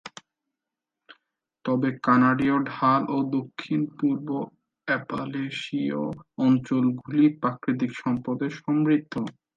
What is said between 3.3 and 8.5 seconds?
দক্ষিণ-পূর্ব অ্যাপালেশীয় অঞ্চলগুলি প্রাকৃতিক সম্পদে